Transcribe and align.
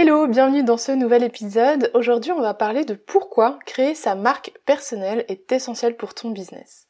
Hello, 0.00 0.28
bienvenue 0.28 0.62
dans 0.62 0.76
ce 0.76 0.92
nouvel 0.92 1.24
épisode. 1.24 1.90
Aujourd'hui, 1.92 2.30
on 2.30 2.40
va 2.40 2.54
parler 2.54 2.84
de 2.84 2.94
pourquoi 2.94 3.58
créer 3.66 3.96
sa 3.96 4.14
marque 4.14 4.52
personnelle 4.64 5.24
est 5.26 5.50
essentiel 5.50 5.96
pour 5.96 6.14
ton 6.14 6.30
business. 6.30 6.86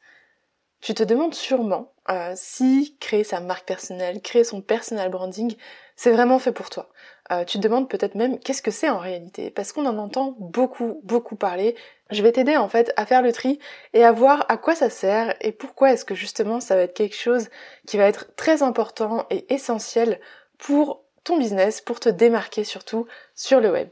Tu 0.79 0.93
te 0.93 1.01
demandes 1.01 1.33
sûrement 1.33 1.91
euh, 2.11 2.33
si 2.35 2.97
créer 2.99 3.23
sa 3.23 3.39
marque 3.39 3.67
personnelle, 3.67 4.21
créer 4.21 4.43
son 4.43 4.61
personal 4.61 5.09
branding, 5.09 5.55
c'est 5.95 6.11
vraiment 6.11 6.37
fait 6.37 6.51
pour 6.51 6.69
toi. 6.69 6.87
Euh, 7.31 7.45
tu 7.45 7.57
te 7.57 7.63
demandes 7.63 7.89
peut-être 7.89 8.13
même 8.13 8.37
qu'est-ce 8.37 8.61
que 8.61 8.69
c'est 8.69 8.91
en 8.91 8.99
réalité, 8.99 9.49
parce 9.49 9.71
qu'on 9.71 9.87
en 9.87 9.97
entend 9.97 10.35
beaucoup, 10.37 11.01
beaucoup 11.03 11.35
parler. 11.35 11.75
Je 12.11 12.21
vais 12.21 12.31
t'aider 12.31 12.57
en 12.57 12.69
fait 12.69 12.93
à 12.95 13.07
faire 13.07 13.23
le 13.23 13.31
tri 13.31 13.57
et 13.93 14.03
à 14.03 14.11
voir 14.11 14.45
à 14.49 14.57
quoi 14.57 14.75
ça 14.75 14.91
sert 14.91 15.35
et 15.41 15.51
pourquoi 15.51 15.93
est-ce 15.93 16.05
que 16.05 16.13
justement 16.13 16.59
ça 16.59 16.75
va 16.75 16.83
être 16.83 16.93
quelque 16.93 17.15
chose 17.15 17.49
qui 17.87 17.97
va 17.97 18.05
être 18.05 18.35
très 18.35 18.61
important 18.61 19.25
et 19.31 19.51
essentiel 19.51 20.19
pour 20.59 21.08
ton 21.23 21.37
business 21.37 21.81
pour 21.81 21.99
te 21.99 22.09
démarquer 22.09 22.63
surtout 22.63 23.07
sur 23.35 23.59
le 23.59 23.71
web. 23.71 23.89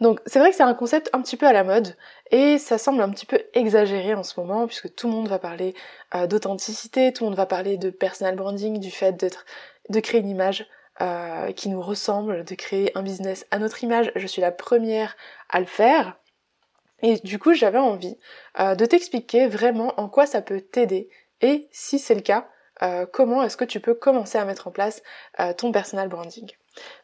Donc 0.00 0.20
c'est 0.26 0.38
vrai 0.38 0.50
que 0.50 0.56
c'est 0.56 0.62
un 0.62 0.74
concept 0.74 1.08
un 1.14 1.22
petit 1.22 1.36
peu 1.36 1.46
à 1.46 1.52
la 1.52 1.64
mode 1.64 1.96
et 2.30 2.58
ça 2.58 2.76
semble 2.76 3.00
un 3.00 3.10
petit 3.10 3.24
peu 3.24 3.40
exagéré 3.54 4.14
en 4.14 4.22
ce 4.22 4.38
moment 4.38 4.66
puisque 4.66 4.94
tout 4.94 5.08
le 5.08 5.14
monde 5.14 5.28
va 5.28 5.38
parler 5.38 5.74
euh, 6.14 6.26
d'authenticité, 6.26 7.12
tout 7.12 7.24
le 7.24 7.30
monde 7.30 7.36
va 7.36 7.46
parler 7.46 7.78
de 7.78 7.88
personal 7.88 8.36
branding, 8.36 8.78
du 8.78 8.90
fait 8.90 9.12
d'être, 9.12 9.46
de 9.88 10.00
créer 10.00 10.20
une 10.20 10.28
image 10.28 10.66
euh, 11.00 11.52
qui 11.52 11.70
nous 11.70 11.80
ressemble, 11.80 12.44
de 12.44 12.54
créer 12.54 12.96
un 12.96 13.02
business 13.02 13.46
à 13.50 13.58
notre 13.58 13.82
image. 13.84 14.12
Je 14.16 14.26
suis 14.26 14.42
la 14.42 14.52
première 14.52 15.16
à 15.48 15.60
le 15.60 15.66
faire. 15.66 16.18
Et 17.02 17.16
du 17.16 17.38
coup 17.38 17.54
j'avais 17.54 17.78
envie 17.78 18.18
euh, 18.60 18.74
de 18.74 18.84
t'expliquer 18.84 19.46
vraiment 19.46 19.98
en 19.98 20.10
quoi 20.10 20.26
ça 20.26 20.42
peut 20.42 20.60
t'aider 20.60 21.08
et 21.40 21.68
si 21.70 21.98
c'est 21.98 22.14
le 22.14 22.20
cas, 22.20 22.48
euh, 22.82 23.06
comment 23.10 23.42
est-ce 23.42 23.56
que 23.56 23.64
tu 23.64 23.80
peux 23.80 23.94
commencer 23.94 24.38
à 24.38 24.44
mettre 24.44 24.68
en 24.68 24.70
place 24.70 25.02
euh, 25.40 25.52
ton 25.52 25.72
personal 25.72 26.08
branding? 26.08 26.50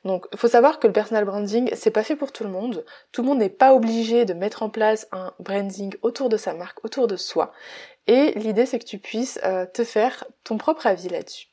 Donc, 0.04 0.26
faut 0.36 0.48
savoir 0.48 0.78
que 0.78 0.86
le 0.86 0.92
personal 0.92 1.24
branding, 1.24 1.70
c'est 1.74 1.90
pas 1.90 2.02
fait 2.02 2.16
pour 2.16 2.32
tout 2.32 2.44
le 2.44 2.50
monde. 2.50 2.84
Tout 3.10 3.22
le 3.22 3.28
monde 3.28 3.38
n'est 3.38 3.48
pas 3.48 3.74
obligé 3.74 4.24
de 4.24 4.34
mettre 4.34 4.62
en 4.62 4.68
place 4.68 5.08
un 5.12 5.32
branding 5.38 5.94
autour 6.02 6.28
de 6.28 6.36
sa 6.36 6.54
marque, 6.54 6.84
autour 6.84 7.06
de 7.06 7.16
soi. 7.16 7.52
Et 8.06 8.32
l'idée, 8.32 8.66
c'est 8.66 8.78
que 8.78 8.84
tu 8.84 8.98
puisses 8.98 9.40
euh, 9.44 9.64
te 9.66 9.84
faire 9.84 10.24
ton 10.44 10.58
propre 10.58 10.86
avis 10.86 11.08
là-dessus. 11.08 11.46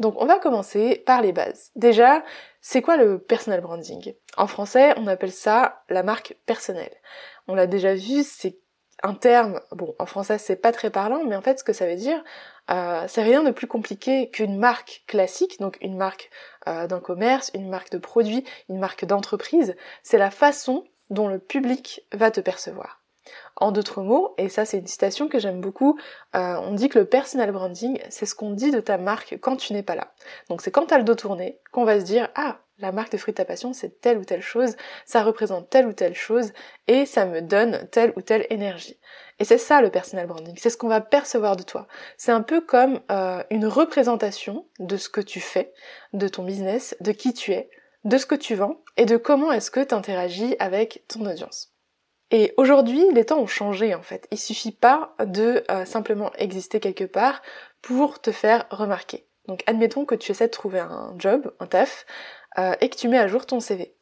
Donc, 0.00 0.20
on 0.20 0.26
va 0.26 0.38
commencer 0.38 1.02
par 1.06 1.22
les 1.22 1.32
bases. 1.32 1.70
Déjà, 1.76 2.24
c'est 2.60 2.82
quoi 2.82 2.96
le 2.96 3.18
personal 3.18 3.60
branding? 3.60 4.14
En 4.36 4.46
français, 4.48 4.94
on 4.96 5.06
appelle 5.06 5.32
ça 5.32 5.82
la 5.88 6.02
marque 6.02 6.36
personnelle. 6.46 6.94
On 7.46 7.54
l'a 7.54 7.66
déjà 7.66 7.94
vu, 7.94 8.24
c'est 8.24 8.56
un 9.02 9.14
terme, 9.14 9.60
bon, 9.72 9.94
en 9.98 10.06
français 10.06 10.38
c'est 10.38 10.56
pas 10.56 10.72
très 10.72 10.90
parlant, 10.90 11.24
mais 11.24 11.36
en 11.36 11.42
fait 11.42 11.58
ce 11.58 11.64
que 11.64 11.72
ça 11.72 11.86
veut 11.86 11.96
dire, 11.96 12.22
euh, 12.70 13.04
c'est 13.08 13.22
rien 13.22 13.42
de 13.42 13.50
plus 13.50 13.66
compliqué 13.66 14.30
qu'une 14.30 14.58
marque 14.58 15.04
classique, 15.06 15.58
donc 15.60 15.78
une 15.80 15.96
marque 15.96 16.30
euh, 16.68 16.86
d'un 16.86 17.00
commerce, 17.00 17.50
une 17.54 17.68
marque 17.68 17.90
de 17.90 17.98
produit, 17.98 18.44
une 18.68 18.78
marque 18.78 19.04
d'entreprise, 19.04 19.76
c'est 20.02 20.18
la 20.18 20.30
façon 20.30 20.84
dont 21.10 21.28
le 21.28 21.38
public 21.38 22.06
va 22.12 22.30
te 22.30 22.40
percevoir. 22.40 23.01
En 23.56 23.72
d'autres 23.72 24.02
mots, 24.02 24.34
et 24.38 24.48
ça 24.48 24.64
c'est 24.64 24.78
une 24.78 24.86
citation 24.86 25.28
que 25.28 25.38
j'aime 25.38 25.60
beaucoup, 25.60 25.98
euh, 26.34 26.56
on 26.56 26.72
dit 26.74 26.88
que 26.88 26.98
le 26.98 27.04
personal 27.04 27.52
branding, 27.52 28.00
c'est 28.08 28.26
ce 28.26 28.34
qu'on 28.34 28.50
dit 28.50 28.70
de 28.70 28.80
ta 28.80 28.98
marque 28.98 29.38
quand 29.40 29.56
tu 29.56 29.72
n'es 29.72 29.82
pas 29.82 29.94
là. 29.94 30.12
Donc 30.48 30.62
c'est 30.62 30.70
quand 30.70 30.86
t'as 30.86 30.98
le 30.98 31.04
dos 31.04 31.14
tourné 31.14 31.60
qu'on 31.70 31.84
va 31.84 32.00
se 32.00 32.04
dire 32.04 32.28
ah 32.34 32.58
la 32.78 32.90
marque 32.90 33.12
de 33.12 33.16
fruits 33.18 33.32
de 33.32 33.36
ta 33.36 33.44
passion 33.44 33.72
c'est 33.72 34.00
telle 34.00 34.18
ou 34.18 34.24
telle 34.24 34.42
chose, 34.42 34.76
ça 35.04 35.22
représente 35.22 35.70
telle 35.70 35.86
ou 35.86 35.92
telle 35.92 36.14
chose 36.14 36.52
et 36.88 37.06
ça 37.06 37.26
me 37.26 37.40
donne 37.40 37.86
telle 37.90 38.12
ou 38.16 38.22
telle 38.22 38.46
énergie. 38.50 38.98
Et 39.38 39.44
c'est 39.44 39.58
ça 39.58 39.80
le 39.80 39.90
personal 39.90 40.26
branding, 40.26 40.56
c'est 40.56 40.70
ce 40.70 40.76
qu'on 40.76 40.88
va 40.88 41.00
percevoir 41.00 41.56
de 41.56 41.62
toi. 41.62 41.86
C'est 42.16 42.32
un 42.32 42.42
peu 42.42 42.60
comme 42.60 43.00
euh, 43.10 43.42
une 43.50 43.66
représentation 43.66 44.66
de 44.78 44.96
ce 44.96 45.08
que 45.08 45.20
tu 45.20 45.40
fais, 45.40 45.72
de 46.12 46.28
ton 46.28 46.44
business, 46.44 46.96
de 47.00 47.12
qui 47.12 47.32
tu 47.34 47.52
es, 47.52 47.70
de 48.04 48.18
ce 48.18 48.26
que 48.26 48.34
tu 48.34 48.54
vends 48.54 48.80
et 48.96 49.06
de 49.06 49.16
comment 49.16 49.52
est-ce 49.52 49.70
que 49.70 49.80
tu 49.80 49.94
interagis 49.94 50.56
avec 50.58 51.04
ton 51.08 51.24
audience. 51.26 51.71
Et 52.34 52.54
aujourd'hui, 52.56 53.04
les 53.12 53.26
temps 53.26 53.40
ont 53.40 53.46
changé 53.46 53.94
en 53.94 54.02
fait. 54.02 54.26
Il 54.30 54.38
suffit 54.38 54.72
pas 54.72 55.14
de 55.24 55.64
euh, 55.70 55.84
simplement 55.84 56.32
exister 56.38 56.80
quelque 56.80 57.04
part 57.04 57.42
pour 57.82 58.20
te 58.20 58.32
faire 58.32 58.64
remarquer. 58.70 59.26
Donc 59.46 59.62
admettons 59.66 60.06
que 60.06 60.14
tu 60.14 60.32
essaies 60.32 60.46
de 60.46 60.52
trouver 60.52 60.80
un 60.80 61.14
job, 61.18 61.52
un 61.60 61.66
taf, 61.66 62.06
euh, 62.58 62.74
et 62.80 62.88
que 62.88 62.96
tu 62.96 63.08
mets 63.08 63.18
à 63.18 63.28
jour 63.28 63.44
ton 63.44 63.60
CV. 63.60 63.94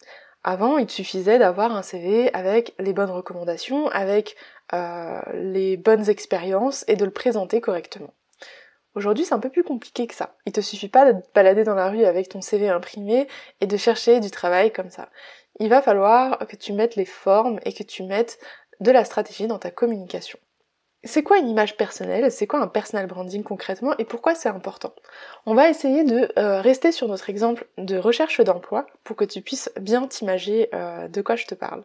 Avant, 0.45 0.79
il 0.79 0.89
suffisait 0.89 1.39
d'avoir 1.39 1.75
un 1.75 1.83
CV 1.83 2.33
avec 2.33 2.75
les 2.79 2.93
bonnes 2.93 3.11
recommandations, 3.11 3.89
avec 3.89 4.37
euh, 4.73 5.21
les 5.35 5.77
bonnes 5.77 6.09
expériences 6.09 6.85
et 6.87 6.95
de 6.95 7.05
le 7.05 7.11
présenter 7.11 7.61
correctement. 7.61 8.15
Aujourd'hui, 8.95 9.25
c'est 9.25 9.35
un 9.35 9.41
peu 9.41 9.51
plus 9.51 9.63
compliqué 9.63 10.07
que 10.07 10.15
ça. 10.15 10.35
Il 10.47 10.53
te 10.53 10.61
suffit 10.61 10.89
pas 10.89 11.13
de 11.13 11.21
te 11.21 11.27
balader 11.35 11.63
dans 11.63 11.75
la 11.75 11.89
rue 11.89 12.05
avec 12.05 12.29
ton 12.29 12.41
CV 12.41 12.69
imprimé 12.69 13.29
et 13.61 13.67
de 13.67 13.77
chercher 13.77 14.21
du 14.21 14.31
travail 14.31 14.73
comme 14.73 14.91
ça. 14.91 15.09
Il 15.61 15.69
va 15.69 15.83
falloir 15.83 16.39
que 16.49 16.57
tu 16.57 16.73
mettes 16.73 16.97
les 16.97 17.05
formes 17.05 17.61
et 17.65 17.73
que 17.73 17.83
tu 17.83 18.03
mettes 18.03 18.39
de 18.81 18.91
la 18.91 19.05
stratégie 19.05 19.47
dans 19.47 19.59
ta 19.59 19.71
communication. 19.71 20.39
C'est 21.03 21.23
quoi 21.23 21.39
une 21.39 21.49
image 21.49 21.79
personnelle? 21.79 22.31
C'est 22.31 22.47
quoi 22.47 22.61
un 22.61 22.67
personal 22.67 23.07
branding 23.07 23.43
concrètement? 23.43 23.95
Et 23.99 24.05
pourquoi 24.05 24.35
c'est 24.35 24.51
important? 24.51 24.93
On 25.47 25.55
va 25.55 25.71
essayer 25.71 26.05
de 26.05 26.31
euh, 26.39 26.61
rester 26.61 26.93
sur 26.93 27.09
notre 27.09 27.31
exemple 27.31 27.67
de 27.79 27.97
recherche 27.97 28.41
d'emploi 28.41 28.87
pour 29.03 29.17
que 29.17 29.25
tu 29.25 29.41
puisses 29.41 29.71
bien 29.81 30.07
t'imager 30.07 30.69
euh, 30.75 31.09
de 31.09 31.23
quoi 31.23 31.37
je 31.37 31.47
te 31.47 31.55
parle. 31.55 31.85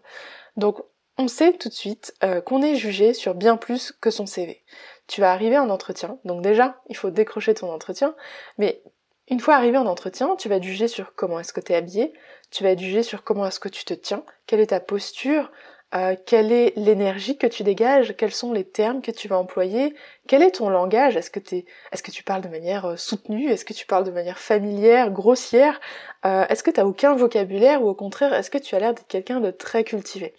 Donc 0.57 0.81
on 1.17 1.27
sait 1.27 1.53
tout 1.53 1.69
de 1.69 1.73
suite 1.73 2.13
euh, 2.23 2.41
qu'on 2.41 2.61
est 2.61 2.75
jugé 2.75 3.13
sur 3.13 3.35
bien 3.35 3.57
plus 3.57 3.91
que 4.01 4.09
son 4.09 4.25
CV. 4.25 4.63
Tu 5.07 5.21
vas 5.21 5.31
arriver 5.31 5.57
en 5.57 5.69
entretien, 5.69 6.19
donc 6.25 6.41
déjà 6.41 6.81
il 6.89 6.97
faut 6.97 7.09
décrocher 7.09 7.53
ton 7.53 7.71
entretien, 7.71 8.15
mais 8.57 8.81
une 9.27 9.39
fois 9.39 9.55
arrivé 9.55 9.77
en 9.77 9.85
entretien, 9.85 10.35
tu 10.35 10.49
vas 10.49 10.55
être 10.55 10.63
jugé 10.63 10.87
sur 10.87 11.15
comment 11.15 11.39
est-ce 11.39 11.53
que 11.53 11.61
tu 11.61 11.71
es 11.71 11.75
habillé, 11.75 12.13
tu 12.51 12.63
vas 12.63 12.71
être 12.71 12.79
jugé 12.79 13.01
sur 13.01 13.23
comment 13.23 13.45
est-ce 13.47 13.59
que 13.59 13.69
tu 13.69 13.85
te 13.85 13.93
tiens, 13.93 14.23
quelle 14.45 14.59
est 14.59 14.67
ta 14.67 14.79
posture, 14.79 15.51
euh, 15.95 16.15
quelle 16.25 16.51
est 16.51 16.73
l'énergie 16.75 17.37
que 17.37 17.47
tu 17.47 17.63
dégages, 17.63 18.15
quels 18.17 18.33
sont 18.33 18.51
les 18.51 18.65
termes 18.65 19.01
que 19.01 19.11
tu 19.11 19.27
vas 19.27 19.37
employer, 19.37 19.95
quel 20.27 20.41
est 20.41 20.51
ton 20.51 20.69
langage, 20.69 21.15
est-ce 21.15 21.31
que, 21.31 21.39
est-ce 21.39 22.03
que 22.03 22.11
tu 22.11 22.23
parles 22.23 22.41
de 22.41 22.49
manière 22.49 22.85
euh, 22.85 22.97
soutenue, 22.97 23.49
est-ce 23.49 23.63
que 23.63 23.73
tu 23.73 23.85
parles 23.85 24.03
de 24.03 24.11
manière 24.11 24.39
familière, 24.39 25.11
grossière, 25.11 25.79
est-ce 26.23 26.63
que 26.63 26.71
tu 26.71 26.79
n'as 26.79 26.87
aucun 26.87 27.15
vocabulaire 27.15 27.83
ou 27.83 27.87
au 27.87 27.93
contraire 27.93 28.33
est-ce 28.33 28.49
que 28.49 28.57
tu 28.57 28.73
as 28.73 28.79
l'air 28.79 28.95
d'être 28.95 29.07
quelqu'un 29.07 29.39
de 29.39 29.51
très 29.51 29.83
cultivé? 29.83 30.33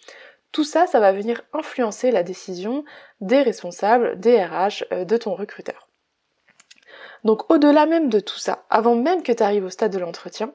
Tout 0.57 0.63
ça, 0.63 0.87
ça 0.87 0.99
va 0.99 1.11
venir 1.11 1.43
influencer 1.53 2.09
la 2.09 2.23
décision 2.23 2.83
des 3.21 3.43
responsables, 3.43 4.19
des 4.19 4.43
RH, 4.43 5.05
de 5.05 5.15
ton 5.15 5.35
recruteur. 5.35 5.87
Donc 7.23 7.51
au-delà 7.51 7.85
même 7.85 8.09
de 8.09 8.19
tout 8.19 8.39
ça, 8.39 8.65
avant 8.71 8.95
même 8.95 9.21
que 9.21 9.31
tu 9.31 9.43
arrives 9.43 9.65
au 9.65 9.69
stade 9.69 9.93
de 9.93 9.99
l'entretien, 9.99 10.51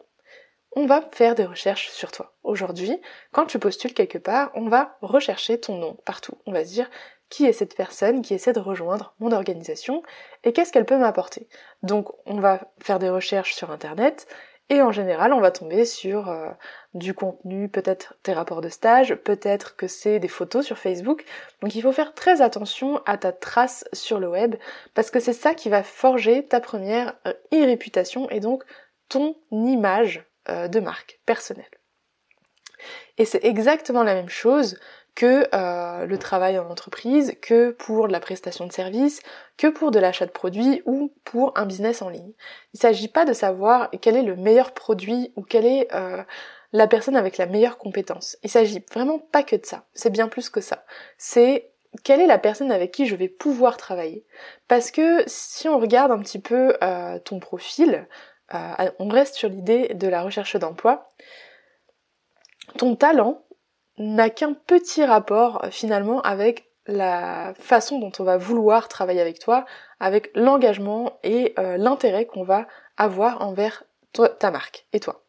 on 0.75 0.87
va 0.87 1.08
faire 1.12 1.37
des 1.37 1.44
recherches 1.44 1.90
sur 1.90 2.10
toi. 2.10 2.34
Aujourd'hui, 2.43 3.00
quand 3.31 3.46
tu 3.46 3.60
postules 3.60 3.94
quelque 3.94 4.19
part, 4.19 4.50
on 4.56 4.69
va 4.69 4.99
rechercher 5.02 5.60
ton 5.60 5.78
nom 5.78 5.96
partout. 6.04 6.37
On 6.46 6.52
va 6.52 6.64
se 6.64 6.70
dire 6.70 6.90
qui 7.28 7.46
est 7.46 7.52
cette 7.52 7.76
personne 7.76 8.22
qui 8.22 8.34
essaie 8.34 8.52
de 8.52 8.58
rejoindre 8.58 9.14
mon 9.20 9.31
organisation 9.31 10.02
et 10.43 10.52
qu'est-ce 10.52 10.72
qu'elle 10.72 10.84
peut 10.84 10.99
m'apporter? 10.99 11.46
Donc 11.84 12.10
on 12.26 12.40
va 12.40 12.72
faire 12.81 12.99
des 12.99 13.08
recherches 13.08 13.54
sur 13.54 13.70
internet 13.70 14.26
et 14.73 14.81
en 14.81 14.91
général 14.91 15.35
on 15.35 15.41
va 15.41 15.51
tomber 15.51 15.85
sur 15.85 16.31
euh, 16.31 16.49
du 16.95 17.13
contenu, 17.13 17.69
peut-être 17.69 18.15
tes 18.23 18.33
rapports 18.33 18.63
de 18.63 18.71
stage, 18.71 19.15
peut-être 19.17 19.77
que 19.77 19.87
c'est 19.87 20.19
des 20.19 20.29
photos 20.29 20.65
sur 20.65 20.79
Facebook. 20.79 21.27
Donc 21.61 21.75
il 21.75 21.83
faut 21.83 21.93
faire 21.93 22.15
très 22.15 22.41
attention 22.41 23.03
à 23.05 23.19
ta 23.19 23.33
trace 23.33 23.85
sur 23.93 24.19
le 24.19 24.29
web 24.29 24.57
parce 24.95 25.11
que 25.11 25.21
c'est 25.21 25.35
ça 25.35 25.55
qui 25.55 25.69
va 25.69 25.83
forger 25.83 26.47
ta 26.47 26.59
première 26.59 27.15
e-réputation 27.53 28.31
et 28.31 28.41
donc 28.41 28.65
ton 29.11 29.37
image 29.51 30.25
euh, 30.49 30.69
de 30.69 30.81
marque 30.81 31.21
personnelle. 31.27 31.67
Et 33.19 33.27
c'est 33.27 33.45
exactement 33.45 34.03
la 34.03 34.15
même 34.15 34.31
chose 34.31 34.81
que 35.14 35.47
euh, 35.55 36.06
le 36.06 36.19
travail 36.19 36.59
en 36.59 36.70
entreprise, 36.70 37.37
que 37.43 37.70
pour 37.70 38.09
la 38.09 38.20
prestation 38.20 38.67
de 38.67 38.73
services, 38.73 39.20
que 39.56 39.67
pour 39.67 39.91
de 39.91 39.99
l'achat 39.99 40.26
de 40.26 40.31
produits 40.31 40.82
ou 40.87 41.12
pour 41.25 41.53
un 41.56 41.67
business 41.67 42.03
en 42.03 42.09
ligne. 42.09 42.32
Il 42.73 42.76
ne 42.76 42.81
s'agit 42.81 43.09
pas 43.09 43.25
de 43.25 43.32
savoir 43.32 43.91
quel 44.00 44.17
est 44.17 44.23
le 44.23 44.37
meilleur 44.37 44.73
produit 44.73 45.32
ou 45.37 45.43
quelle 45.43 45.67
est 45.67 45.93
euh, 45.94 46.23
la 46.73 46.87
personne 46.87 47.17
avec 47.17 47.37
la 47.37 47.47
meilleure 47.47 47.76
compétence. 47.76 48.38
Il 48.43 48.50
s'agit 48.50 48.82
vraiment 48.93 49.19
pas 49.19 49.43
que 49.43 49.56
de 49.56 49.67
ça. 49.67 49.85
C'est 49.93 50.11
bien 50.11 50.29
plus 50.29 50.49
que 50.49 50.62
ça. 50.62 50.85
C'est 51.19 51.70
quelle 52.05 52.20
est 52.20 52.26
la 52.26 52.38
personne 52.38 52.73
avec 52.73 52.91
qui 52.91 53.05
je 53.05 53.14
vais 53.14 53.29
pouvoir 53.29 53.76
travailler. 53.76 54.25
Parce 54.67 54.91
que 54.91 55.23
si 55.26 55.69
on 55.69 55.79
regarde 55.79 56.11
un 56.11 56.20
petit 56.20 56.41
peu 56.41 56.75
euh, 56.82 57.19
ton 57.19 57.38
profil, 57.38 58.06
on 58.99 59.09
reste 59.09 59.35
sur 59.35 59.49
l'idée 59.49 59.94
de 59.94 60.09
la 60.09 60.20
recherche 60.20 60.56
d'emploi, 60.56 61.09
ton 62.76 62.97
talent 62.97 63.43
n'a 63.99 64.31
qu'un 64.31 64.55
petit 64.55 65.05
rapport 65.05 65.65
euh, 65.65 65.71
finalement 65.71 66.21
avec 66.23 66.69
la 66.87 67.55
façon 67.55 67.99
dont 67.99 68.12
on 68.19 68.25
va 68.25 68.37
vouloir 68.37 68.89
travailler 68.89 69.21
avec 69.21 69.39
toi, 69.39 69.65
avec 70.00 70.31
l'engagement 70.35 71.19
et 71.23 71.55
euh, 71.59 71.77
l'intérêt 71.77 72.27
qu'on 72.27 72.43
va 72.43 72.67
avoir 72.97 73.43
envers 73.43 73.85
ta 74.39 74.50
marque 74.50 74.87
et 74.93 75.00
toi. 75.00 75.23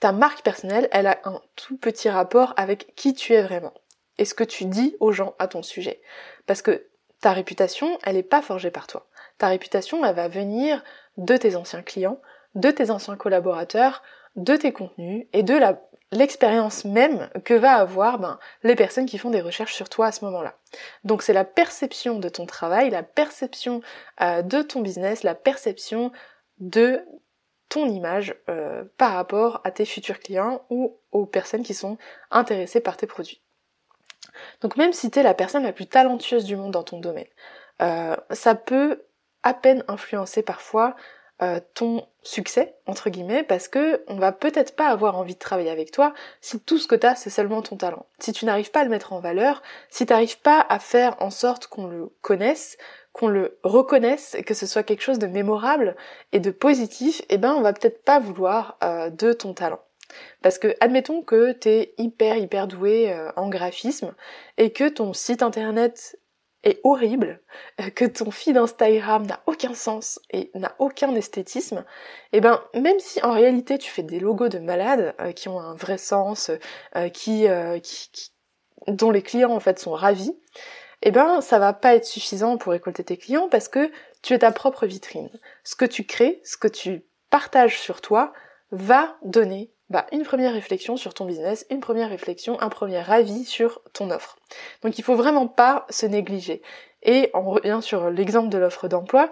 Ta 0.00 0.12
marque 0.12 0.42
personnelle, 0.42 0.88
elle 0.92 1.06
a 1.06 1.18
un 1.24 1.40
tout 1.54 1.76
petit 1.76 2.08
rapport 2.08 2.54
avec 2.56 2.94
qui 2.94 3.14
tu 3.14 3.32
es 3.32 3.42
vraiment 3.42 3.74
et 4.18 4.24
ce 4.24 4.34
que 4.34 4.44
tu 4.44 4.64
dis 4.64 4.96
aux 5.00 5.12
gens 5.12 5.34
à 5.38 5.48
ton 5.48 5.62
sujet. 5.62 6.00
Parce 6.46 6.62
que 6.62 6.86
ta 7.20 7.32
réputation, 7.32 7.98
elle 8.04 8.16
n'est 8.16 8.22
pas 8.22 8.42
forgée 8.42 8.70
par 8.70 8.86
toi. 8.86 9.06
Ta 9.38 9.48
réputation, 9.48 10.04
elle 10.04 10.14
va 10.14 10.28
venir 10.28 10.82
de 11.16 11.36
tes 11.36 11.56
anciens 11.56 11.82
clients, 11.82 12.20
de 12.54 12.70
tes 12.70 12.90
anciens 12.90 13.16
collaborateurs, 13.16 14.02
de 14.36 14.56
tes 14.56 14.72
contenus 14.72 15.26
et 15.32 15.42
de 15.42 15.54
la 15.54 15.80
l'expérience 16.12 16.84
même 16.84 17.28
que 17.44 17.54
va 17.54 17.74
avoir 17.74 18.18
ben, 18.18 18.38
les 18.62 18.76
personnes 18.76 19.06
qui 19.06 19.18
font 19.18 19.30
des 19.30 19.40
recherches 19.40 19.74
sur 19.74 19.88
toi 19.88 20.06
à 20.06 20.12
ce 20.12 20.24
moment-là. 20.24 20.54
Donc 21.04 21.22
c'est 21.22 21.32
la 21.32 21.44
perception 21.44 22.18
de 22.18 22.28
ton 22.28 22.46
travail, 22.46 22.90
la 22.90 23.02
perception 23.02 23.80
euh, 24.20 24.42
de 24.42 24.62
ton 24.62 24.80
business, 24.80 25.22
la 25.22 25.34
perception 25.34 26.12
de 26.58 27.04
ton 27.68 27.88
image 27.88 28.34
euh, 28.48 28.84
par 28.96 29.14
rapport 29.14 29.60
à 29.64 29.70
tes 29.70 29.84
futurs 29.84 30.20
clients 30.20 30.62
ou 30.70 30.96
aux 31.10 31.26
personnes 31.26 31.64
qui 31.64 31.74
sont 31.74 31.98
intéressées 32.30 32.80
par 32.80 32.96
tes 32.96 33.06
produits. 33.06 33.42
Donc 34.60 34.76
même 34.76 34.92
si 34.92 35.10
tu 35.10 35.18
es 35.18 35.22
la 35.22 35.34
personne 35.34 35.64
la 35.64 35.72
plus 35.72 35.86
talentueuse 35.86 36.44
du 36.44 36.56
monde 36.56 36.72
dans 36.72 36.84
ton 36.84 37.00
domaine, 37.00 37.26
euh, 37.82 38.16
ça 38.30 38.54
peut 38.54 39.04
à 39.42 39.54
peine 39.54 39.84
influencer 39.88 40.42
parfois 40.42 40.94
euh, 41.42 41.60
ton 41.74 42.06
succès 42.22 42.76
entre 42.86 43.10
guillemets 43.10 43.42
parce 43.42 43.68
que 43.68 44.02
on 44.08 44.16
va 44.16 44.32
peut-être 44.32 44.74
pas 44.74 44.88
avoir 44.88 45.18
envie 45.18 45.34
de 45.34 45.38
travailler 45.38 45.70
avec 45.70 45.90
toi 45.90 46.14
si 46.40 46.58
tout 46.58 46.78
ce 46.78 46.88
que 46.88 46.94
tu 46.94 47.06
as 47.06 47.14
c'est 47.14 47.30
seulement 47.30 47.60
ton 47.60 47.76
talent. 47.76 48.06
Si 48.18 48.32
tu 48.32 48.46
n'arrives 48.46 48.70
pas 48.70 48.80
à 48.80 48.84
le 48.84 48.90
mettre 48.90 49.12
en 49.12 49.20
valeur, 49.20 49.62
si 49.90 50.06
tu 50.06 50.12
n'arrives 50.12 50.40
pas 50.40 50.64
à 50.68 50.78
faire 50.78 51.14
en 51.20 51.30
sorte 51.30 51.66
qu'on 51.66 51.86
le 51.86 52.10
connaisse, 52.22 52.78
qu'on 53.12 53.28
le 53.28 53.58
reconnaisse, 53.62 54.36
que 54.46 54.54
ce 54.54 54.66
soit 54.66 54.82
quelque 54.82 55.02
chose 55.02 55.18
de 55.18 55.26
mémorable 55.26 55.96
et 56.32 56.40
de 56.40 56.50
positif, 56.50 57.22
eh 57.28 57.38
ben 57.38 57.54
on 57.54 57.60
va 57.60 57.72
peut-être 57.72 58.02
pas 58.02 58.18
vouloir 58.18 58.78
euh, 58.82 59.10
de 59.10 59.32
ton 59.32 59.52
talent. 59.52 59.80
Parce 60.42 60.58
que 60.58 60.74
admettons 60.80 61.22
que 61.22 61.52
tu 61.52 61.68
es 61.68 61.94
hyper 61.98 62.36
hyper 62.38 62.66
doué 62.66 63.12
euh, 63.12 63.30
en 63.36 63.48
graphisme 63.48 64.14
et 64.56 64.72
que 64.72 64.88
ton 64.88 65.12
site 65.12 65.42
internet 65.42 66.18
horrible, 66.84 67.40
euh, 67.80 67.90
que 67.90 68.04
ton 68.04 68.30
feed 68.30 68.56
Instagram 68.56 69.26
n'a 69.26 69.40
aucun 69.46 69.74
sens 69.74 70.20
et 70.30 70.50
n'a 70.54 70.74
aucun 70.78 71.14
esthétisme, 71.14 71.84
et 72.32 72.38
eh 72.38 72.40
ben 72.40 72.62
même 72.74 72.98
si 72.98 73.22
en 73.22 73.32
réalité 73.32 73.78
tu 73.78 73.90
fais 73.90 74.02
des 74.02 74.18
logos 74.18 74.48
de 74.48 74.58
malades 74.58 75.14
euh, 75.20 75.32
qui 75.32 75.48
ont 75.48 75.60
un 75.60 75.74
vrai 75.74 75.98
sens, 75.98 76.50
euh, 76.96 77.08
qui, 77.08 77.46
qui, 77.82 78.32
dont 78.88 79.10
les 79.10 79.22
clients 79.22 79.52
en 79.52 79.60
fait 79.60 79.78
sont 79.78 79.92
ravis, 79.92 80.36
et 81.02 81.08
eh 81.08 81.10
ben 81.10 81.40
ça 81.40 81.58
va 81.58 81.72
pas 81.72 81.94
être 81.94 82.06
suffisant 82.06 82.56
pour 82.56 82.72
récolter 82.72 83.04
tes 83.04 83.16
clients 83.16 83.48
parce 83.48 83.68
que 83.68 83.90
tu 84.22 84.32
es 84.32 84.38
ta 84.38 84.50
propre 84.50 84.86
vitrine. 84.86 85.30
Ce 85.62 85.76
que 85.76 85.84
tu 85.84 86.04
crées, 86.04 86.40
ce 86.42 86.56
que 86.56 86.68
tu 86.68 87.04
partages 87.30 87.78
sur 87.78 88.00
toi 88.00 88.32
va 88.70 89.16
donner 89.22 89.70
bah, 89.88 90.06
une 90.12 90.24
première 90.24 90.52
réflexion 90.52 90.96
sur 90.96 91.14
ton 91.14 91.26
business, 91.26 91.64
une 91.70 91.80
première 91.80 92.08
réflexion, 92.08 92.60
un 92.60 92.68
premier 92.68 93.08
avis 93.08 93.44
sur 93.44 93.80
ton 93.92 94.10
offre. 94.10 94.36
Donc 94.82 94.98
il 94.98 95.04
faut 95.04 95.14
vraiment 95.14 95.46
pas 95.46 95.86
se 95.90 96.06
négliger. 96.06 96.62
Et 97.02 97.30
on 97.34 97.50
revient 97.50 97.78
sur 97.82 98.10
l'exemple 98.10 98.48
de 98.48 98.58
l'offre 98.58 98.88
d'emploi. 98.88 99.30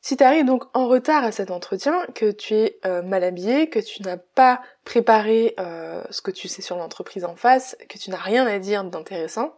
Si 0.00 0.16
tu 0.16 0.24
arrives 0.24 0.44
donc 0.44 0.64
en 0.74 0.88
retard 0.88 1.24
à 1.24 1.32
cet 1.32 1.50
entretien, 1.50 2.04
que 2.14 2.30
tu 2.30 2.54
es 2.54 2.78
euh, 2.84 3.02
mal 3.02 3.24
habillé, 3.24 3.68
que 3.68 3.78
tu 3.78 4.02
n'as 4.02 4.18
pas 4.18 4.60
préparé 4.84 5.54
euh, 5.58 6.02
ce 6.10 6.20
que 6.20 6.30
tu 6.30 6.48
sais 6.48 6.62
sur 6.62 6.76
l'entreprise 6.76 7.24
en 7.24 7.36
face, 7.36 7.76
que 7.88 7.98
tu 7.98 8.10
n'as 8.10 8.18
rien 8.18 8.46
à 8.46 8.58
dire 8.58 8.84
d'intéressant, 8.84 9.54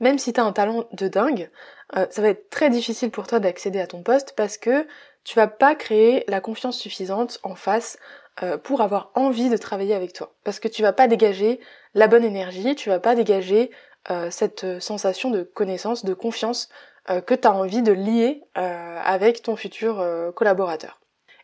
même 0.00 0.18
si 0.18 0.32
tu 0.32 0.40
as 0.40 0.44
un 0.44 0.52
talent 0.52 0.84
de 0.92 1.06
dingue, 1.08 1.50
euh, 1.96 2.06
ça 2.10 2.22
va 2.22 2.28
être 2.28 2.50
très 2.50 2.70
difficile 2.70 3.10
pour 3.10 3.26
toi 3.26 3.38
d'accéder 3.38 3.80
à 3.80 3.86
ton 3.86 4.02
poste 4.02 4.34
parce 4.36 4.58
que 4.58 4.86
tu 5.24 5.36
vas 5.36 5.46
pas 5.46 5.76
créer 5.76 6.24
la 6.26 6.40
confiance 6.40 6.76
suffisante 6.76 7.38
en 7.44 7.54
face 7.54 7.98
euh, 8.42 8.56
pour 8.56 8.80
avoir 8.80 9.10
envie 9.14 9.50
de 9.50 9.56
travailler 9.58 9.94
avec 9.94 10.14
toi. 10.14 10.32
Parce 10.42 10.58
que 10.58 10.66
tu 10.66 10.80
vas 10.80 10.94
pas 10.94 11.06
dégager 11.06 11.60
la 11.92 12.06
bonne 12.06 12.24
énergie, 12.24 12.74
tu 12.74 12.88
vas 12.88 12.98
pas 12.98 13.14
dégager 13.14 13.70
euh, 14.10 14.30
cette 14.30 14.80
sensation 14.80 15.30
de 15.30 15.42
connaissance, 15.42 16.02
de 16.02 16.14
confiance 16.14 16.70
euh, 17.10 17.20
que 17.20 17.34
tu 17.34 17.46
as 17.46 17.52
envie 17.52 17.82
de 17.82 17.92
lier 17.92 18.42
avec 18.54 19.42
ton 19.42 19.54
futur 19.54 20.02
collaborateur. 20.34 21.00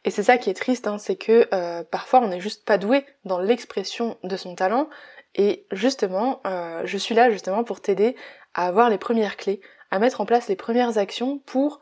Et 0.06 0.10
c'est 0.10 0.22
ça 0.22 0.38
qui 0.38 0.48
est 0.48 0.54
triste, 0.54 0.86
hein, 0.86 0.96
c'est 0.96 1.16
que 1.16 1.46
parfois 1.82 2.20
on 2.20 2.28
n'est 2.28 2.40
juste 2.40 2.64
pas 2.64 2.78
doué 2.78 3.04
dans 3.24 3.38
l'expression 3.38 4.16
de 4.22 4.36
son 4.36 4.54
talent. 4.54 4.88
Et 5.34 5.66
justement, 5.72 6.40
je 6.84 6.96
suis 6.96 7.14
là 7.14 7.30
justement 7.30 7.64
pour 7.64 7.80
t'aider 7.80 8.16
à 8.54 8.66
avoir 8.66 8.88
les 8.88 8.98
premières 8.98 9.36
clés, 9.36 9.60
à 9.90 9.98
mettre 9.98 10.20
en 10.20 10.26
place 10.26 10.48
les 10.48 10.56
premières 10.56 10.96
actions 10.96 11.38
pour 11.44 11.80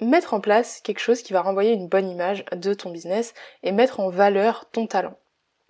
mettre 0.00 0.34
en 0.34 0.40
place 0.40 0.80
quelque 0.82 1.00
chose 1.00 1.22
qui 1.22 1.32
va 1.32 1.42
renvoyer 1.42 1.72
une 1.72 1.88
bonne 1.88 2.08
image 2.08 2.44
de 2.52 2.74
ton 2.74 2.90
business 2.90 3.34
et 3.62 3.72
mettre 3.72 4.00
en 4.00 4.10
valeur 4.10 4.66
ton 4.70 4.86
talent. 4.86 5.16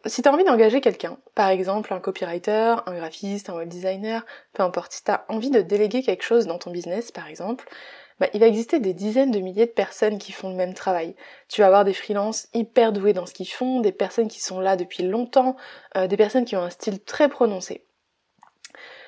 Si 0.07 0.23
tu 0.23 0.29
as 0.29 0.33
envie 0.33 0.45
d'engager 0.45 0.81
quelqu'un, 0.81 1.19
par 1.35 1.49
exemple 1.49 1.93
un 1.93 1.99
copywriter, 1.99 2.77
un 2.87 2.95
graphiste, 2.95 3.51
un 3.51 3.57
web 3.57 3.69
designer, 3.69 4.25
peu 4.53 4.63
importe, 4.63 4.93
si 4.93 5.03
tu 5.03 5.11
as 5.11 5.25
envie 5.29 5.51
de 5.51 5.61
déléguer 5.61 6.03
quelque 6.03 6.23
chose 6.23 6.47
dans 6.47 6.59
ton 6.59 6.71
business 6.71 7.11
par 7.11 7.27
exemple, 7.27 7.69
bah, 8.21 8.29
il 8.33 8.41
va 8.41 8.47
exister 8.47 8.81
des 8.81 8.95
dizaines 8.95 9.31
de 9.31 9.39
milliers 9.39 9.67
de 9.67 9.73
personnes 9.73 10.19
qui 10.19 10.33
font 10.33 10.51
le 10.51 10.57
même 10.57 10.75
travail. 10.75 11.15
Tu 11.49 11.61
vas 11.61 11.69
avoir 11.69 11.85
des 11.85 11.95
freelances 11.95 12.49
hyper 12.53 12.93
doués 12.93 13.13
dans 13.13 13.27
ce 13.27 13.35
qu'ils 13.35 13.49
font, 13.49 13.81
des 13.81 13.93
personnes 13.93 14.29
qui 14.29 14.41
sont 14.41 14.61
là 14.61 14.77
depuis 14.77 15.05
longtemps, 15.05 15.57
euh, 15.97 16.07
des 16.07 16.17
personnes 16.17 16.45
qui 16.45 16.57
ont 16.57 16.63
un 16.63 16.71
style 16.71 17.01
très 17.01 17.29
prononcé. 17.29 17.85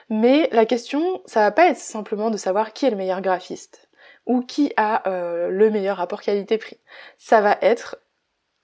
Mais 0.09 0.49
la 0.53 0.67
question, 0.67 1.23
ça 1.27 1.41
va 1.41 1.51
pas 1.53 1.69
être 1.69 1.79
simplement 1.79 2.31
de 2.31 2.37
savoir 2.37 2.73
qui 2.73 2.87
est 2.87 2.91
le 2.91 2.97
meilleur 2.97 3.21
graphiste 3.21 3.90
ou 4.31 4.43
qui 4.43 4.73
a 4.77 5.09
euh, 5.09 5.49
le 5.49 5.71
meilleur 5.71 5.97
rapport 5.97 6.23
qualité-prix. 6.23 6.79
Ça 7.19 7.41
va 7.41 7.59
être 7.63 7.99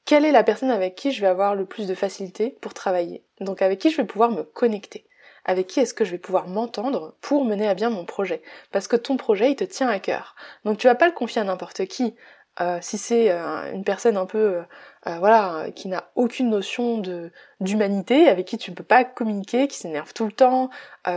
quelle 0.04 0.24
est 0.24 0.30
la 0.30 0.44
personne 0.44 0.70
avec 0.70 0.94
qui 0.94 1.10
je 1.10 1.20
vais 1.20 1.26
avoir 1.26 1.56
le 1.56 1.66
plus 1.66 1.88
de 1.88 1.94
facilité 1.96 2.56
pour 2.60 2.72
travailler? 2.72 3.24
Donc 3.40 3.62
avec 3.62 3.80
qui 3.80 3.90
je 3.90 3.96
vais 3.96 4.06
pouvoir 4.06 4.30
me 4.30 4.44
connecter? 4.44 5.08
Avec 5.44 5.66
qui 5.66 5.80
est-ce 5.80 5.92
que 5.92 6.04
je 6.04 6.12
vais 6.12 6.18
pouvoir 6.18 6.46
m'entendre 6.46 7.16
pour 7.20 7.44
mener 7.44 7.66
à 7.66 7.74
bien 7.74 7.90
mon 7.90 8.04
projet? 8.04 8.42
Parce 8.70 8.86
que 8.86 8.94
ton 8.94 9.16
projet, 9.16 9.50
il 9.50 9.56
te 9.56 9.64
tient 9.64 9.88
à 9.88 9.98
cœur. 9.98 10.36
Donc 10.64 10.78
tu 10.78 10.86
vas 10.86 10.94
pas 10.94 11.06
le 11.06 11.12
confier 11.12 11.40
à 11.40 11.44
n'importe 11.44 11.84
qui. 11.86 12.14
Euh, 12.60 12.78
si 12.80 12.96
c'est 12.96 13.32
euh, 13.32 13.72
une 13.72 13.84
personne 13.84 14.16
un 14.16 14.24
peu 14.24 14.62
voilà 15.04 15.66
qui 15.74 15.86
n'a 15.86 16.10
aucune 16.16 16.50
notion 16.50 16.98
de 16.98 17.30
d'humanité 17.60 18.28
avec 18.28 18.46
qui 18.46 18.58
tu 18.58 18.70
ne 18.70 18.76
peux 18.76 18.82
pas 18.82 19.04
communiquer 19.04 19.68
qui 19.68 19.76
s'énerve 19.76 20.12
tout 20.14 20.24
le 20.24 20.32
temps 20.32 20.68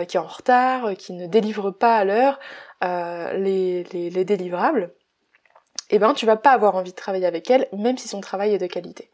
qui 0.07 0.17
est 0.17 0.19
en 0.19 0.27
retard 0.27 0.93
qui 0.95 1.13
ne 1.13 1.25
délivre 1.25 1.71
pas 1.71 1.95
à 1.97 2.03
l'heure 2.03 2.39
euh, 2.83 3.33
les, 3.33 3.83
les, 3.83 4.25
délivrables, 4.25 4.93
eh 5.89 5.99
ben 5.99 6.13
tu 6.13 6.25
vas 6.25 6.37
pas 6.37 6.51
avoir 6.51 6.75
envie 6.75 6.91
de 6.91 6.95
travailler 6.95 7.25
avec 7.25 7.49
elle, 7.49 7.67
même 7.73 7.97
si 7.97 8.07
son 8.07 8.21
travail 8.21 8.53
est 8.53 8.59
de 8.59 8.67
qualité. 8.67 9.09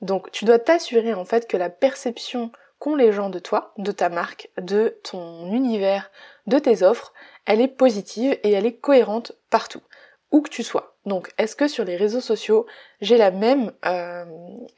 Donc 0.00 0.30
tu 0.30 0.44
dois 0.44 0.58
t'assurer 0.58 1.14
en 1.14 1.24
fait 1.24 1.48
que 1.48 1.56
la 1.56 1.70
perception 1.70 2.52
qu'ont 2.78 2.96
les 2.96 3.12
gens 3.12 3.30
de 3.30 3.38
toi, 3.38 3.72
de 3.78 3.92
ta 3.92 4.08
marque, 4.08 4.50
de 4.58 4.98
ton 5.02 5.52
univers, 5.52 6.10
de 6.46 6.58
tes 6.58 6.82
offres, 6.82 7.12
elle 7.46 7.60
est 7.60 7.68
positive 7.68 8.38
et 8.42 8.52
elle 8.52 8.66
est 8.66 8.76
cohérente 8.76 9.32
partout, 9.50 9.82
où 10.30 10.40
que 10.42 10.50
tu 10.50 10.62
sois. 10.62 10.96
Donc 11.06 11.32
est-ce 11.38 11.56
que 11.56 11.68
sur 11.68 11.84
les 11.84 11.96
réseaux 11.96 12.20
sociaux 12.20 12.66
j'ai 13.00 13.16
la 13.16 13.30
même 13.30 13.72
euh, 13.84 14.24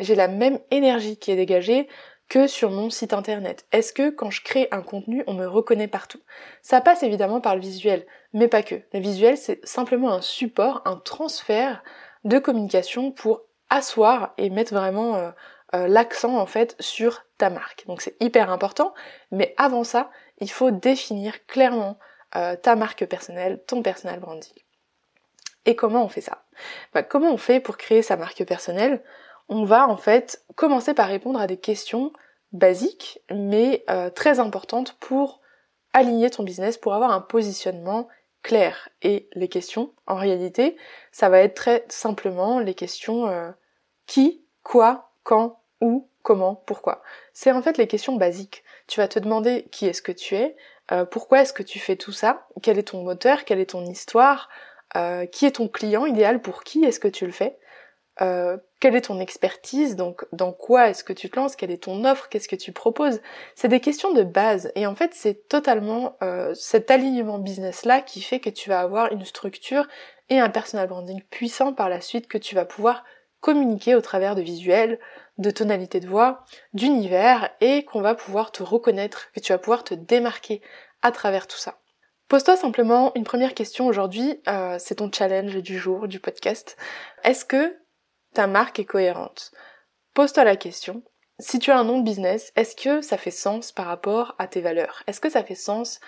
j'ai 0.00 0.14
la 0.14 0.28
même 0.28 0.58
énergie 0.70 1.16
qui 1.16 1.30
est 1.32 1.36
dégagée 1.36 1.88
que 2.28 2.46
sur 2.46 2.70
mon 2.70 2.90
site 2.90 3.12
internet 3.12 3.66
Est-ce 3.72 3.92
que 3.92 4.10
quand 4.10 4.30
je 4.30 4.42
crée 4.42 4.68
un 4.70 4.82
contenu, 4.82 5.24
on 5.26 5.34
me 5.34 5.46
reconnaît 5.46 5.88
partout? 5.88 6.20
Ça 6.62 6.80
passe 6.80 7.02
évidemment 7.02 7.40
par 7.40 7.54
le 7.54 7.60
visuel, 7.60 8.06
mais 8.32 8.48
pas 8.48 8.62
que. 8.62 8.76
Le 8.92 9.00
visuel, 9.00 9.36
c'est 9.36 9.64
simplement 9.66 10.12
un 10.12 10.20
support, 10.20 10.82
un 10.84 10.96
transfert 10.96 11.82
de 12.24 12.38
communication 12.38 13.12
pour 13.12 13.42
asseoir 13.70 14.34
et 14.38 14.50
mettre 14.50 14.74
vraiment 14.74 15.16
euh, 15.16 15.30
euh, 15.74 15.88
l'accent 15.88 16.38
en 16.38 16.46
fait 16.46 16.76
sur 16.80 17.24
ta 17.36 17.50
marque. 17.50 17.84
Donc 17.86 18.00
c'est 18.00 18.16
hyper 18.20 18.50
important, 18.50 18.94
mais 19.30 19.54
avant 19.56 19.84
ça, 19.84 20.10
il 20.38 20.50
faut 20.50 20.70
définir 20.70 21.46
clairement 21.46 21.98
euh, 22.36 22.56
ta 22.56 22.76
marque 22.76 23.06
personnelle, 23.06 23.62
ton 23.66 23.82
personal 23.82 24.20
branding. 24.20 24.52
Et 25.66 25.76
comment 25.76 26.04
on 26.04 26.08
fait 26.08 26.22
ça? 26.22 26.44
Bah, 26.94 27.02
Comment 27.02 27.30
on 27.30 27.36
fait 27.36 27.60
pour 27.60 27.76
créer 27.76 28.02
sa 28.02 28.16
marque 28.16 28.44
personnelle? 28.44 29.02
On 29.48 29.64
va 29.64 29.88
en 29.88 29.96
fait 29.96 30.44
commencer 30.54 30.94
par 30.94 31.08
répondre 31.08 31.40
à 31.40 31.46
des 31.46 31.56
questions 31.56 32.12
basiques 32.52 33.20
mais 33.30 33.84
euh, 33.90 34.10
très 34.10 34.40
importantes 34.40 34.96
pour 35.00 35.40
aligner 35.92 36.30
ton 36.30 36.42
business, 36.42 36.76
pour 36.76 36.94
avoir 36.94 37.10
un 37.10 37.20
positionnement 37.20 38.08
clair. 38.42 38.88
Et 39.02 39.28
les 39.34 39.48
questions, 39.48 39.92
en 40.06 40.16
réalité, 40.16 40.76
ça 41.12 41.28
va 41.28 41.40
être 41.40 41.54
très 41.54 41.84
simplement 41.88 42.60
les 42.60 42.74
questions 42.74 43.26
euh, 43.26 43.50
qui, 44.06 44.44
quoi, 44.62 45.12
quand, 45.22 45.60
où, 45.80 46.08
comment, 46.22 46.54
pourquoi. 46.54 47.02
C'est 47.32 47.52
en 47.52 47.62
fait 47.62 47.78
les 47.78 47.86
questions 47.86 48.16
basiques. 48.16 48.64
Tu 48.86 49.00
vas 49.00 49.08
te 49.08 49.18
demander 49.18 49.66
qui 49.72 49.86
est-ce 49.86 50.02
que 50.02 50.12
tu 50.12 50.36
es, 50.36 50.56
euh, 50.92 51.04
pourquoi 51.04 51.40
est-ce 51.40 51.52
que 51.52 51.62
tu 51.62 51.78
fais 51.78 51.96
tout 51.96 52.12
ça, 52.12 52.46
quel 52.62 52.78
est 52.78 52.88
ton 52.88 53.02
moteur, 53.02 53.44
quelle 53.44 53.60
est 53.60 53.70
ton 53.70 53.84
histoire, 53.84 54.48
qui 55.32 55.44
est 55.44 55.56
ton 55.56 55.68
client 55.68 56.06
idéal, 56.06 56.40
pour 56.40 56.64
qui 56.64 56.82
est-ce 56.82 56.98
que 56.98 57.08
tu 57.08 57.26
le 57.26 57.32
fais, 57.32 57.58
quelle 58.80 58.94
est 58.94 59.02
ton 59.02 59.18
expertise, 59.18 59.96
donc 59.96 60.24
dans 60.32 60.52
quoi 60.52 60.88
est-ce 60.88 61.02
que 61.02 61.12
tu 61.12 61.28
te 61.28 61.36
lances, 61.38 61.56
quelle 61.56 61.70
est 61.70 61.84
ton 61.84 62.04
offre, 62.04 62.28
qu'est-ce 62.28 62.48
que 62.48 62.56
tu 62.56 62.72
proposes? 62.72 63.20
C'est 63.54 63.68
des 63.68 63.80
questions 63.80 64.12
de 64.12 64.22
base 64.22 64.70
et 64.74 64.86
en 64.86 64.94
fait 64.94 65.14
c'est 65.14 65.48
totalement 65.48 66.16
euh, 66.22 66.54
cet 66.54 66.90
alignement 66.90 67.38
business 67.38 67.84
là 67.84 68.00
qui 68.00 68.20
fait 68.20 68.40
que 68.40 68.50
tu 68.50 68.68
vas 68.68 68.80
avoir 68.80 69.12
une 69.12 69.24
structure 69.24 69.86
et 70.28 70.38
un 70.38 70.48
personal 70.48 70.88
branding 70.88 71.22
puissant 71.30 71.72
par 71.72 71.88
la 71.88 72.00
suite 72.00 72.28
que 72.28 72.38
tu 72.38 72.54
vas 72.54 72.64
pouvoir 72.64 73.04
communiquer 73.40 73.94
au 73.94 74.00
travers 74.00 74.34
de 74.34 74.42
visuels, 74.42 74.98
de 75.38 75.50
tonalités 75.50 76.00
de 76.00 76.08
voix, 76.08 76.44
d'univers 76.72 77.50
et 77.60 77.84
qu'on 77.84 78.00
va 78.00 78.14
pouvoir 78.14 78.52
te 78.52 78.62
reconnaître, 78.62 79.30
que 79.32 79.40
tu 79.40 79.52
vas 79.52 79.58
pouvoir 79.58 79.84
te 79.84 79.94
démarquer 79.94 80.60
à 81.02 81.12
travers 81.12 81.46
tout 81.46 81.56
ça. 81.56 81.78
Pose-toi 82.28 82.56
simplement 82.56 83.12
une 83.14 83.24
première 83.24 83.54
question 83.54 83.86
aujourd'hui, 83.86 84.42
euh, 84.48 84.76
c'est 84.78 84.96
ton 84.96 85.10
challenge 85.10 85.56
du 85.56 85.78
jour, 85.78 86.08
du 86.08 86.20
podcast. 86.20 86.76
Est-ce 87.24 87.44
que 87.44 87.74
marque 88.46 88.78
est 88.78 88.84
cohérente. 88.84 89.52
Pose-toi 90.14 90.44
la 90.44 90.56
question. 90.56 91.02
Si 91.40 91.58
tu 91.58 91.70
as 91.70 91.78
un 91.78 91.84
nom 91.84 91.98
de 91.98 92.04
business, 92.04 92.52
est-ce 92.56 92.74
que 92.74 93.00
ça 93.00 93.16
fait 93.16 93.30
sens 93.30 93.70
par 93.70 93.86
rapport 93.86 94.34
à 94.38 94.48
tes 94.48 94.60
valeurs? 94.60 95.02
Est-ce 95.06 95.20
que 95.20 95.30
ça 95.30 95.44
fait 95.44 95.54
sens 95.54 96.00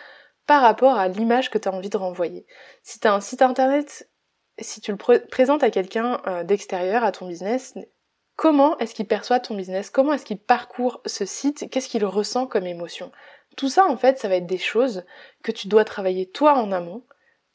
par 0.47 0.63
rapport 0.63 0.99
à 0.99 1.09
l'image 1.09 1.51
que 1.51 1.59
tu 1.59 1.69
as 1.69 1.73
envie 1.73 1.91
de 1.91 1.97
renvoyer? 1.97 2.47
Si 2.83 2.99
tu 2.99 3.07
as 3.07 3.15
un 3.15 3.21
site 3.21 3.43
internet, 3.43 4.11
si 4.59 4.81
tu 4.81 4.91
le 4.91 4.99
présentes 5.29 5.63
à 5.63 5.71
quelqu'un 5.71 6.21
euh, 6.27 6.43
d'extérieur 6.43 7.05
à 7.05 7.13
ton 7.13 7.29
business, 7.29 7.75
comment 8.37 8.77
est-ce 8.79 8.95
qu'il 8.95 9.07
perçoit 9.07 9.39
ton 9.39 9.55
business? 9.55 9.91
Comment 9.91 10.15
est-ce 10.15 10.25
qu'il 10.25 10.41
parcourt 10.41 11.01
ce 11.07 11.25
site? 11.25 11.71
Qu'est-ce 11.71 11.89
qu'il 11.89 12.05
ressent 12.05 12.47
comme 12.47 12.67
émotion? 12.67 13.13
Tout 13.57 13.69
ça, 13.69 13.87
en 13.87 13.97
fait, 13.97 14.19
ça 14.19 14.29
va 14.29 14.37
être 14.37 14.47
des 14.47 14.59
choses 14.59 15.05
que 15.43 15.53
tu 15.53 15.69
dois 15.69 15.85
travailler 15.85 16.31
toi 16.31 16.55
en 16.55 16.73
amont 16.73 17.05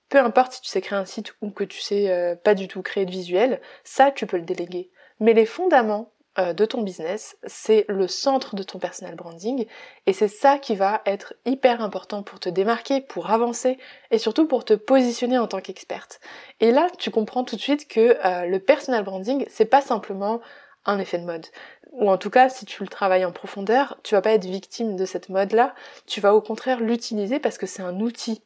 peu 0.10 0.20
importe 0.20 0.54
si 0.54 0.62
tu 0.62 0.70
sais 0.70 0.82
créer 0.82 0.98
un 0.98 1.06
site 1.06 1.34
ou 1.42 1.50
que 1.50 1.64
tu 1.64 1.82
sais 1.82 2.10
euh, 2.10 2.36
pas 2.36 2.54
du 2.54 2.68
tout 2.68 2.82
créer 2.82 3.06
de 3.06 3.12
visuel, 3.12 3.62
ça 3.84 4.12
tu 4.12 4.26
peux 4.26 4.38
le 4.38 4.44
déléguer. 4.44 4.92
Mais 5.20 5.34
les 5.34 5.46
fondaments 5.46 6.12
euh, 6.38 6.54
de 6.54 6.66
ton 6.66 6.82
business, 6.82 7.38
c'est 7.46 7.86
le 7.88 8.08
centre 8.08 8.56
de 8.56 8.64
ton 8.64 8.78
personal 8.78 9.16
branding 9.16 9.66
et 10.06 10.12
c'est 10.12 10.28
ça 10.28 10.60
qui 10.60 10.76
va 10.76 11.02
être 11.06 11.34
hyper 11.46 11.82
important 11.82 12.24
pour 12.24 12.42
te 12.42 12.50
démarquer, 12.50 13.00
pour 13.00 13.32
avancer 13.32 13.78
et 14.12 14.18
surtout 14.18 14.46
pour 14.46 14.66
te 14.66 14.74
positionner 14.74 15.38
en 15.38 15.48
tant 15.48 15.62
qu'experte. 15.62 16.20
Et 16.60 16.72
là, 16.72 16.90
tu 16.98 17.10
comprends 17.10 17.46
tout 17.46 17.56
de 17.56 17.62
suite 17.62 17.88
que 17.88 18.18
euh, 18.26 18.46
le 18.48 18.60
personal 18.60 19.04
branding, 19.04 19.46
c'est 19.50 19.66
pas 19.66 19.82
simplement 19.82 20.42
un 20.86 21.00
effet 21.00 21.20
de 21.20 21.26
mode. 21.26 21.46
Ou 21.94 22.12
en 22.12 22.18
tout 22.18 22.30
cas, 22.30 22.50
si 22.50 22.66
tu 22.66 22.84
le 22.84 22.90
travailles 22.90 23.24
en 23.24 23.32
profondeur, 23.32 23.98
tu 24.04 24.16
vas 24.16 24.22
pas 24.22 24.34
être 24.34 24.46
victime 24.46 24.98
de 24.98 25.06
cette 25.06 25.30
mode-là, 25.30 25.74
tu 26.06 26.20
vas 26.20 26.36
au 26.36 26.42
contraire 26.42 26.82
l'utiliser 26.82 27.40
parce 27.40 27.58
que 27.58 27.66
c'est 27.66 27.82
un 27.82 28.02
outil 28.02 28.44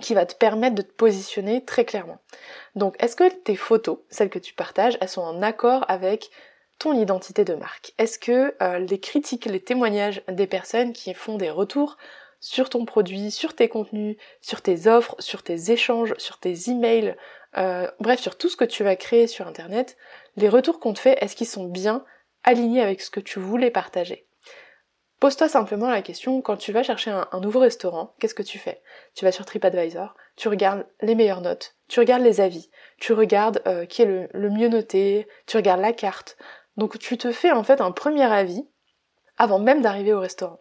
qui 0.00 0.14
va 0.14 0.26
te 0.26 0.34
permettre 0.34 0.74
de 0.74 0.82
te 0.82 0.92
positionner 0.92 1.64
très 1.64 1.84
clairement. 1.84 2.18
Donc 2.74 2.96
est-ce 3.02 3.16
que 3.16 3.28
tes 3.28 3.56
photos, 3.56 3.98
celles 4.10 4.30
que 4.30 4.38
tu 4.38 4.54
partages, 4.54 4.98
elles 5.00 5.08
sont 5.08 5.22
en 5.22 5.42
accord 5.42 5.84
avec 5.88 6.30
ton 6.78 6.92
identité 6.92 7.44
de 7.44 7.54
marque? 7.54 7.92
Est-ce 7.98 8.18
que 8.18 8.54
euh, 8.62 8.78
les 8.78 9.00
critiques, 9.00 9.46
les 9.46 9.60
témoignages 9.60 10.22
des 10.28 10.46
personnes 10.46 10.92
qui 10.92 11.14
font 11.14 11.36
des 11.36 11.50
retours 11.50 11.96
sur 12.40 12.68
ton 12.68 12.84
produit, 12.84 13.30
sur 13.30 13.54
tes 13.54 13.68
contenus, 13.68 14.16
sur 14.40 14.60
tes 14.60 14.86
offres, 14.86 15.16
sur 15.18 15.42
tes 15.42 15.70
échanges, 15.70 16.14
sur 16.18 16.38
tes 16.38 16.70
emails, 16.70 17.16
euh, 17.56 17.90
bref, 17.98 18.20
sur 18.20 18.36
tout 18.36 18.48
ce 18.48 18.56
que 18.56 18.64
tu 18.64 18.84
vas 18.84 18.96
créer 18.96 19.26
sur 19.26 19.46
Internet, 19.48 19.96
les 20.36 20.48
retours 20.48 20.78
qu'on 20.78 20.92
te 20.92 20.98
fait, 20.98 21.18
est-ce 21.22 21.34
qu'ils 21.34 21.46
sont 21.46 21.64
bien 21.64 22.04
alignés 22.44 22.82
avec 22.82 23.00
ce 23.00 23.10
que 23.10 23.20
tu 23.20 23.38
voulais 23.38 23.70
partager? 23.70 24.25
Pose-toi 25.18 25.48
simplement 25.48 25.88
la 25.88 26.02
question, 26.02 26.42
quand 26.42 26.56
tu 26.56 26.72
vas 26.72 26.82
chercher 26.82 27.10
un, 27.10 27.40
nouveau 27.40 27.60
restaurant, 27.60 28.14
qu'est-ce 28.18 28.34
que 28.34 28.42
tu 28.42 28.58
fais? 28.58 28.82
Tu 29.14 29.24
vas 29.24 29.32
sur 29.32 29.46
TripAdvisor, 29.46 30.14
tu 30.36 30.48
regardes 30.48 30.86
les 31.00 31.14
meilleures 31.14 31.40
notes, 31.40 31.74
tu 31.88 32.00
regardes 32.00 32.22
les 32.22 32.42
avis, 32.42 32.68
tu 32.98 33.14
regardes 33.14 33.62
euh, 33.66 33.86
qui 33.86 34.02
est 34.02 34.06
le, 34.06 34.28
le 34.32 34.50
mieux 34.50 34.68
noté, 34.68 35.26
tu 35.46 35.56
regardes 35.56 35.80
la 35.80 35.94
carte. 35.94 36.36
Donc 36.76 36.98
tu 36.98 37.16
te 37.16 37.32
fais 37.32 37.50
en 37.50 37.62
fait 37.62 37.80
un 37.80 37.92
premier 37.92 38.30
avis 38.30 38.68
avant 39.38 39.58
même 39.58 39.80
d'arriver 39.80 40.12
au 40.12 40.20
restaurant. 40.20 40.60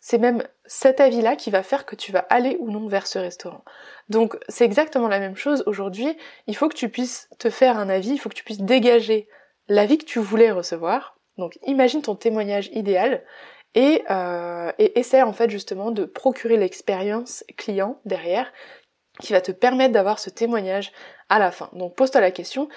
C'est 0.00 0.18
même 0.18 0.44
cet 0.66 1.00
avis-là 1.00 1.34
qui 1.34 1.50
va 1.50 1.64
faire 1.64 1.84
que 1.84 1.96
tu 1.96 2.12
vas 2.12 2.24
aller 2.30 2.56
ou 2.60 2.70
non 2.70 2.86
vers 2.86 3.08
ce 3.08 3.18
restaurant. 3.18 3.64
Donc 4.08 4.38
c'est 4.48 4.64
exactement 4.64 5.08
la 5.08 5.18
même 5.18 5.36
chose 5.36 5.64
aujourd'hui. 5.66 6.16
Il 6.46 6.56
faut 6.56 6.68
que 6.68 6.76
tu 6.76 6.88
puisses 6.88 7.28
te 7.40 7.50
faire 7.50 7.76
un 7.76 7.88
avis, 7.88 8.10
il 8.10 8.18
faut 8.18 8.28
que 8.28 8.34
tu 8.34 8.44
puisses 8.44 8.60
dégager 8.60 9.28
l'avis 9.66 9.98
que 9.98 10.04
tu 10.04 10.20
voulais 10.20 10.52
recevoir. 10.52 11.18
Donc 11.38 11.58
imagine 11.64 12.02
ton 12.02 12.14
témoignage 12.14 12.68
idéal 12.72 13.24
et, 13.74 14.02
euh, 14.10 14.72
essaie 14.78 15.22
en 15.22 15.32
fait 15.32 15.50
justement 15.50 15.90
de 15.90 16.04
procurer 16.04 16.56
l'expérience 16.56 17.44
client 17.56 18.00
derrière 18.04 18.52
qui 19.20 19.32
va 19.32 19.40
te 19.40 19.52
permettre 19.52 19.92
d'avoir 19.92 20.18
ce 20.18 20.30
témoignage 20.30 20.92
à 21.28 21.38
la 21.38 21.50
fin. 21.50 21.70
Donc 21.72 21.94
pose-toi 21.94 22.20
la 22.20 22.30
question, 22.30 22.68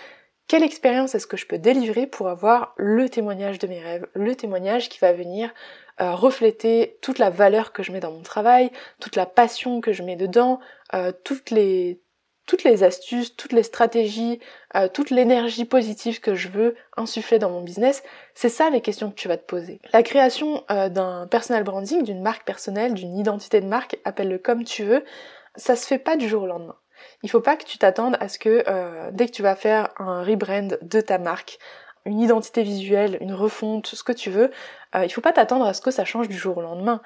quelle 0.48 0.64
expérience 0.64 1.14
est-ce 1.16 1.28
que 1.28 1.38
je 1.38 1.46
peux 1.46 1.60
délivrer 1.60 2.08
pour 2.08 2.28
avoir 2.28 2.74
le 2.78 3.08
témoignage 3.08 3.60
de 3.60 3.68
mes 3.68 3.80
rêves, 3.80 4.08
le 4.16 4.36
témoignage 4.36 4.90
qui 4.90 5.00
va 5.00 5.14
venir 5.14 5.54
euh, 6.02 6.16
refléter 6.16 6.98
toute 7.02 7.20
la 7.20 7.30
valeur 7.30 7.72
que 7.72 7.84
je 7.84 7.92
mets 7.92 8.00
dans 8.00 8.12
mon 8.12 8.24
travail, 8.24 8.72
toute 9.00 9.16
la 9.16 9.26
passion 9.26 9.82
que 9.82 9.94
je 9.94 10.02
mets 10.02 10.16
dedans, 10.16 10.60
euh, 10.94 11.12
toutes 11.24 11.52
les 11.52 12.02
toutes 12.50 12.64
les 12.64 12.84
astuces, 12.84 13.36
toutes 13.36 13.54
les 13.54 13.62
stratégies, 13.62 14.40
euh, 14.76 14.88
toute 14.88 15.12
l'énergie 15.12 15.66
positive 15.66 16.20
que 16.20 16.34
je 16.34 16.48
veux 16.48 16.76
insuffler 16.98 17.38
dans 17.38 17.52
mon 17.52 17.62
business, 17.62 18.02
c'est 18.34 18.50
ça 18.50 18.72
les 18.72 18.82
questions 18.82 19.12
que 19.12 19.16
tu 19.16 19.28
vas 19.28 19.38
te 19.38 19.46
poser. 19.46 19.80
La 19.94 20.02
création 20.02 20.64
euh, 20.72 20.90
d'un 20.90 21.28
personal 21.28 21.64
branding, 21.64 22.02
d'une 22.02 22.24
marque 22.24 22.46
personnelle, 22.46 22.96
d'une 22.96 23.16
identité 23.16 23.62
de 23.62 23.68
marque, 23.68 24.00
appelle-le 24.04 24.40
comme 24.40 24.64
tu 24.64 24.84
veux, 24.84 25.06
ça 25.58 25.76
se 25.76 25.86
fait 25.86 26.00
pas 26.00 26.18
du 26.18 26.28
jour 26.28 26.42
au 26.42 26.48
lendemain. 26.48 26.76
Il 27.22 27.30
faut 27.30 27.40
pas 27.40 27.56
que 27.56 27.66
tu 27.66 27.78
t'attendes 27.78 28.18
à 28.20 28.28
ce 28.30 28.40
que 28.40 28.64
euh, 28.68 29.12
dès 29.12 29.28
que 29.28 29.32
tu 29.32 29.44
vas 29.44 29.56
faire 29.56 29.90
un 30.00 30.24
rebrand 30.24 30.76
de 30.82 31.02
ta 31.02 31.20
marque, 31.20 31.60
une 32.06 32.20
identité 32.20 32.64
visuelle, 32.64 33.20
une 33.22 33.36
refonte, 33.36 33.86
ce 33.86 34.02
que 34.04 34.12
tu 34.12 34.32
veux, 34.32 34.50
il 35.00 35.10
faut 35.10 35.22
pas 35.22 35.34
t'attendre 35.34 35.68
à 35.68 35.76
ce 35.76 35.82
que 35.82 35.92
ça 35.92 36.04
change 36.04 36.28
du 36.28 36.38
jour 36.38 36.58
au 36.58 36.62
lendemain. 36.62 37.02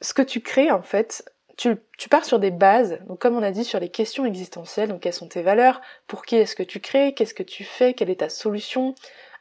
Ce 0.00 0.12
que 0.12 0.22
tu 0.22 0.40
crées 0.40 0.72
en 0.72 0.82
fait, 0.82 1.22
tu, 1.60 2.08
pars 2.08 2.24
sur 2.24 2.38
des 2.38 2.50
bases, 2.50 2.98
donc 3.06 3.18
comme 3.18 3.36
on 3.36 3.42
a 3.42 3.50
dit 3.50 3.64
sur 3.64 3.80
les 3.80 3.90
questions 3.90 4.24
existentielles, 4.24 4.88
donc 4.88 5.00
quelles 5.00 5.12
sont 5.12 5.28
tes 5.28 5.42
valeurs, 5.42 5.82
pour 6.06 6.24
qui 6.24 6.36
est-ce 6.36 6.56
que 6.56 6.62
tu 6.62 6.80
crées, 6.80 7.12
qu'est-ce 7.12 7.34
que 7.34 7.42
tu 7.42 7.64
fais, 7.64 7.92
quelle 7.92 8.08
est 8.08 8.20
ta 8.20 8.30
solution, 8.30 8.94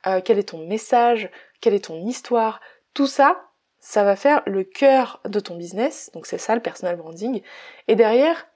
euh, 0.06 0.20
quel 0.24 0.38
est 0.38 0.50
ton 0.50 0.68
message, 0.68 1.30
quelle 1.62 1.74
est 1.74 1.86
ton 1.86 2.06
histoire, 2.06 2.60
tout 2.94 3.08
ça, 3.08 3.42
ça 3.80 4.04
va 4.04 4.18
faire 4.18 4.42
le 4.46 4.66
cœur 4.66 5.22
de 5.24 5.40
ton 5.40 5.56
business, 5.56 6.12
donc 6.14 6.26
c'est 6.26 6.38
ça 6.38 6.56
le 6.56 6.62
personal 6.62 6.98
branding, 6.98 7.42
et 7.88 7.96
derrière, 7.96 8.48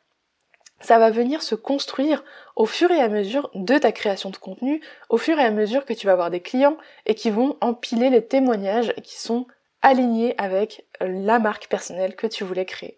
ça 0.81 0.99
va 0.99 1.09
venir 1.11 1.41
se 1.41 1.55
construire 1.55 2.25
au 2.57 2.65
fur 2.65 2.91
et 2.91 2.99
à 2.99 3.07
mesure 3.07 3.49
de 3.55 3.77
ta 3.77 3.93
création 3.93 4.29
de 4.29 4.35
contenu, 4.35 4.81
au 5.07 5.17
fur 5.17 5.39
et 5.39 5.45
à 5.45 5.51
mesure 5.51 5.85
que 5.85 5.93
tu 5.93 6.05
vas 6.07 6.11
avoir 6.11 6.31
des 6.31 6.41
clients 6.41 6.77
et 7.05 7.15
qui 7.15 7.29
vont 7.29 7.55
empiler 7.61 8.09
les 8.09 8.25
témoignages 8.25 8.93
qui 9.03 9.17
sont 9.17 9.47
alignés 9.83 10.33
avec 10.39 10.85
la 10.99 11.37
marque 11.37 11.67
personnelle 11.67 12.15
que 12.15 12.25
tu 12.25 12.43
voulais 12.43 12.65
créer. 12.65 12.97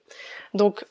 Donc, 0.53 0.85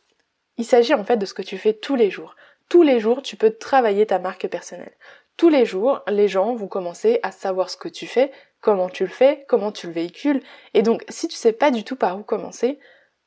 il 0.59 0.65
s'agit 0.67 0.93
en 0.93 1.05
fait 1.05 1.17
de 1.17 1.25
ce 1.25 1.33
que 1.33 1.43
tu 1.43 1.57
fais 1.57 1.73
tous 1.73 1.97
les 1.97 2.11
jours. 2.11 2.37
Tous 2.69 2.83
les 2.83 3.01
jours, 3.01 3.23
tu 3.23 3.37
peux 3.37 3.51
travailler 3.51 4.05
ta 4.05 4.19
marque 4.19 4.47
personnelle. 4.49 4.93
Tous 5.37 5.49
les 5.49 5.65
jours, 5.65 6.03
les 6.09 6.29
gens 6.29 6.55
vont 6.55 6.69
commencer 6.69 7.21
à 7.23 7.33
savoir 7.33 7.71
ce 7.71 7.77
que 7.77 7.89
tu 7.89 8.07
fais, 8.07 8.31
comment 8.61 8.89
tu 8.89 9.05
le 9.05 9.11
fais, 9.11 9.45
comment 9.49 9.73
tu 9.73 9.87
le 9.87 9.93
véhicules. 9.93 10.43
Et 10.75 10.83
donc, 10.83 11.05
si 11.09 11.29
tu 11.29 11.37
sais 11.37 11.53
pas 11.53 11.71
du 11.71 11.85
tout 11.85 11.97
par 11.97 12.19
où 12.19 12.23
commencer, 12.23 12.79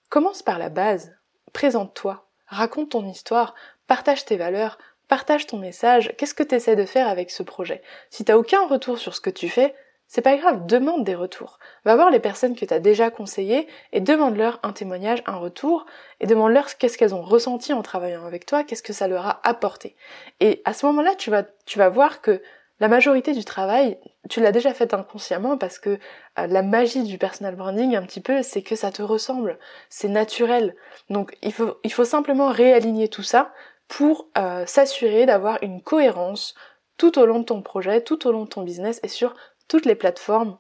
commence 0.10 0.42
par 0.42 0.60
la 0.60 0.70
base. 0.70 1.16
Présente-toi. 1.54 2.28
Raconte 2.48 2.92
ton 2.92 3.08
histoire. 3.10 3.56
Partage 3.88 4.26
tes 4.26 4.38
valeurs. 4.38 4.78
Partage 5.08 5.48
ton 5.48 5.58
message. 5.58 6.14
Qu'est-ce 6.18 6.34
que 6.34 6.44
tu 6.44 6.56
essaies 6.56 6.76
de 6.76 6.86
faire 6.86 7.08
avec 7.08 7.30
ce 7.30 7.44
projet? 7.44 7.82
Si 8.10 8.26
t'as 8.26 8.38
aucun 8.38 8.66
retour 8.68 8.98
sur 8.98 9.16
ce 9.16 9.22
que 9.22 9.30
tu 9.30 9.50
fais, 9.50 9.74
c'est 10.08 10.22
pas 10.22 10.38
grave, 10.38 10.66
demande 10.66 11.04
des 11.04 11.16
retours. 11.16 11.60
Va 11.84 11.96
voir 11.96 12.10
les 12.10 12.20
personnes 12.20 12.56
que 12.56 12.66
tu 12.66 12.74
as 12.74 12.80
déjà 12.80 13.10
conseillées 13.10 13.68
et 13.92 14.00
demande-leur 14.00 14.60
un 14.64 14.72
témoignage, 14.72 15.22
un 15.26 15.36
retour, 15.36 15.86
et 16.22 16.28
demande-leur 16.28 16.78
qu'est-ce 16.78 16.98
qu'elles 16.98 17.16
ont 17.16 17.22
ressenti 17.22 17.74
en 17.74 17.82
travaillant 17.82 18.26
avec 18.26 18.46
toi, 18.46 18.64
qu'est-ce 18.64 18.84
que 18.84 18.94
ça 18.94 19.08
leur 19.08 19.28
a 19.28 19.42
apporté. 19.44 19.96
Et 20.40 20.62
à 20.66 20.74
ce 20.74 20.86
moment-là, 20.86 21.14
tu 21.16 21.30
vas, 21.30 21.44
tu 21.66 21.78
vas 21.78 21.90
voir 21.90 22.22
que 22.22 22.42
la 22.80 22.88
majorité 22.88 23.34
du 23.34 23.44
travail, 23.44 23.98
tu 24.30 24.40
l'as 24.40 24.52
déjà 24.52 24.74
fait 24.74 24.94
inconsciemment 24.94 25.58
parce 25.58 25.80
que 25.80 26.00
euh, 26.40 26.48
la 26.48 26.62
magie 26.62 27.04
du 27.04 27.18
personal 27.18 27.56
branding, 27.56 27.96
un 27.96 28.04
petit 28.04 28.22
peu, 28.22 28.44
c'est 28.44 28.62
que 28.62 28.76
ça 28.76 28.92
te 28.92 29.02
ressemble, 29.02 29.58
c'est 29.90 30.08
naturel. 30.08 30.76
Donc 31.10 31.36
il 31.42 31.52
faut, 31.52 31.80
il 31.84 31.92
faut 31.92 32.06
simplement 32.06 32.50
réaligner 32.50 33.08
tout 33.08 33.24
ça 33.24 33.52
pour 33.88 34.28
euh, 34.38 34.66
s'assurer 34.68 35.26
d'avoir 35.26 35.58
une 35.64 35.82
cohérence 35.82 36.56
tout 36.98 37.20
au 37.20 37.26
long 37.26 37.40
de 37.40 37.46
ton 37.46 37.62
projet, 37.62 38.02
tout 38.02 38.28
au 38.28 38.32
long 38.32 38.44
de 38.44 38.50
ton 38.50 38.64
business 38.64 39.00
et 39.04 39.08
sur 39.08 39.34
toutes 39.68 39.86
les 39.86 39.96
plateformes. 39.96 40.58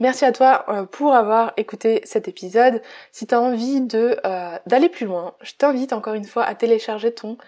Merci 0.00 0.24
à 0.24 0.32
toi 0.32 0.64
euh, 0.68 0.84
pour 0.84 1.14
avoir 1.14 1.52
écouté 1.56 2.00
cet 2.04 2.26
épisode. 2.26 2.82
Si 3.12 3.26
tu 3.26 3.34
as 3.34 3.40
envie 3.40 3.86
euh, 3.94 4.58
d'aller 4.66 4.88
plus 4.88 5.06
loin, 5.06 5.34
je 5.42 5.52
t'invite 5.54 5.92
encore 5.92 6.14
une 6.14 6.24
fois 6.24 6.44
à 6.44 6.54
télécharger 6.54 7.12
ton 7.14 7.38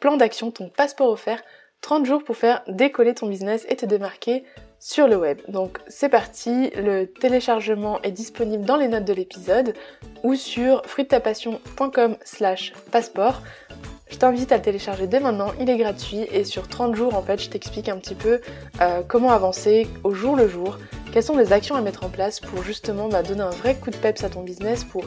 plan 0.00 0.16
d'action, 0.16 0.50
ton 0.50 0.68
passeport 0.68 1.10
offert, 1.10 1.42
30 1.80 2.04
jours 2.06 2.24
pour 2.24 2.36
faire 2.36 2.62
décoller 2.66 3.14
ton 3.14 3.28
business 3.28 3.66
et 3.68 3.76
te 3.76 3.86
démarquer 3.86 4.44
sur 4.80 5.06
le 5.06 5.16
web. 5.16 5.40
Donc 5.46 5.78
c'est 5.86 6.08
parti, 6.08 6.70
le 6.70 7.06
téléchargement 7.06 8.02
est 8.02 8.10
disponible 8.10 8.64
dans 8.64 8.76
les 8.76 8.88
notes 8.88 9.04
de 9.04 9.12
l'épisode 9.12 9.74
ou 10.24 10.34
sur 10.34 10.84
fruitapassion.com 10.86 12.16
slash 12.24 12.72
passeport. 12.90 13.42
Je 14.12 14.18
t'invite 14.18 14.52
à 14.52 14.56
le 14.58 14.62
télécharger 14.62 15.06
dès 15.06 15.20
maintenant, 15.20 15.52
il 15.58 15.68
est 15.70 15.78
gratuit 15.78 16.28
et 16.30 16.44
sur 16.44 16.68
30 16.68 16.94
jours 16.94 17.16
en 17.16 17.22
fait 17.22 17.42
je 17.42 17.48
t'explique 17.48 17.88
un 17.88 17.96
petit 17.96 18.14
peu 18.14 18.40
euh, 18.80 19.00
comment 19.08 19.32
avancer 19.32 19.88
au 20.04 20.12
jour 20.12 20.36
le 20.36 20.46
jour, 20.46 20.78
quelles 21.12 21.22
sont 21.22 21.36
les 21.36 21.52
actions 21.52 21.74
à 21.74 21.80
mettre 21.80 22.04
en 22.04 22.10
place 22.10 22.38
pour 22.38 22.62
justement 22.62 23.08
bah, 23.08 23.22
donner 23.22 23.40
un 23.40 23.50
vrai 23.50 23.74
coup 23.74 23.90
de 23.90 23.96
peps 23.96 24.22
à 24.22 24.28
ton 24.28 24.42
business, 24.42 24.84
pour 24.84 25.04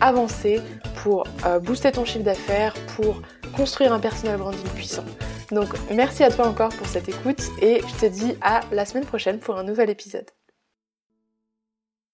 avancer, 0.00 0.60
pour 1.02 1.24
euh, 1.46 1.60
booster 1.60 1.92
ton 1.92 2.04
chiffre 2.04 2.24
d'affaires, 2.24 2.74
pour 2.96 3.22
construire 3.56 3.92
un 3.92 4.00
personal 4.00 4.36
branding 4.36 4.68
puissant. 4.74 5.04
Donc 5.52 5.68
merci 5.92 6.24
à 6.24 6.30
toi 6.30 6.46
encore 6.46 6.70
pour 6.70 6.88
cette 6.88 7.08
écoute 7.08 7.42
et 7.62 7.80
je 7.86 8.06
te 8.06 8.06
dis 8.06 8.34
à 8.42 8.60
la 8.72 8.84
semaine 8.84 9.06
prochaine 9.06 9.38
pour 9.38 9.56
un 9.56 9.62
nouvel 9.62 9.88
épisode. 9.88 10.26